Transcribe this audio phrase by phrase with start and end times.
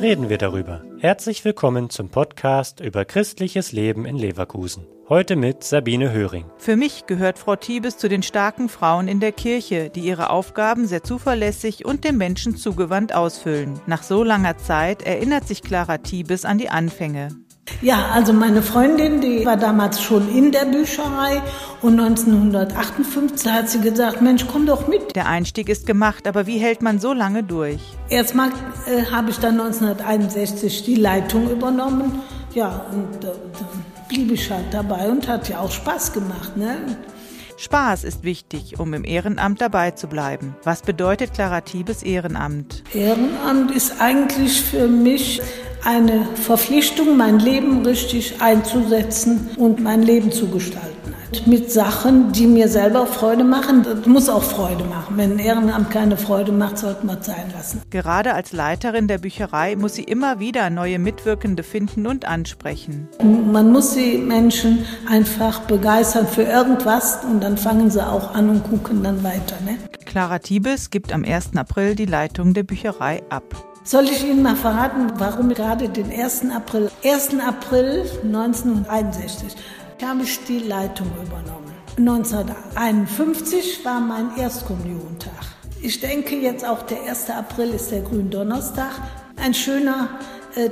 [0.00, 0.82] reden wir darüber.
[0.98, 4.86] Herzlich willkommen zum Podcast über christliches Leben in Leverkusen.
[5.10, 6.46] Heute mit Sabine Höring.
[6.56, 10.86] Für mich gehört Frau Tiebes zu den starken Frauen in der Kirche, die ihre Aufgaben
[10.86, 13.78] sehr zuverlässig und dem Menschen zugewandt ausfüllen.
[13.86, 17.28] Nach so langer Zeit erinnert sich Clara Tiebes an die Anfänge.
[17.82, 21.42] Ja, also meine Freundin, die war damals schon in der Bücherei
[21.82, 25.16] und 1958 hat sie gesagt, Mensch, komm doch mit.
[25.16, 27.80] Der Einstieg ist gemacht, aber wie hält man so lange durch?
[28.08, 28.50] Erstmal
[28.86, 32.20] äh, habe ich dann 1961 die Leitung übernommen.
[32.54, 36.56] Ja, und äh, dann blieb ich halt dabei und hat ja auch Spaß gemacht.
[36.56, 36.76] Ne?
[37.56, 40.56] Spaß ist wichtig, um im Ehrenamt dabei zu bleiben.
[40.64, 42.82] Was bedeutet Clara Tiebes Ehrenamt?
[42.94, 45.42] Ehrenamt ist eigentlich für mich
[45.84, 50.90] eine Verpflichtung, mein Leben richtig einzusetzen und mein Leben zu gestalten.
[51.46, 53.84] Mit Sachen, die mir selber Freude machen.
[53.84, 55.16] Das muss auch Freude machen.
[55.16, 57.82] Wenn ein Ehrenamt keine Freude macht, sollte man es sein lassen.
[57.90, 63.08] Gerade als Leiterin der Bücherei muss sie immer wieder neue Mitwirkende finden und ansprechen.
[63.22, 68.64] Man muss die Menschen einfach begeistern für irgendwas und dann fangen sie auch an und
[68.64, 69.56] gucken dann weiter.
[69.64, 69.76] Ne?
[70.04, 71.56] Clara Tiebes gibt am 1.
[71.56, 73.69] April die Leitung der Bücherei ab.
[73.90, 76.44] Soll ich Ihnen mal verraten, warum gerade den 1.
[76.54, 76.92] April?
[77.02, 77.40] 1.
[77.44, 79.56] April 1961
[80.00, 81.74] habe ich die Leitung übernommen.
[81.98, 85.32] 1951 war mein Erstkommuniontag.
[85.82, 87.30] Ich denke jetzt auch der 1.
[87.30, 88.92] April ist der Gründonnerstag.
[89.34, 90.20] Ein schöner